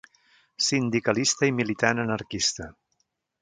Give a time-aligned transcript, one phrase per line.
[0.67, 2.69] Sindicalista i militant anarquista.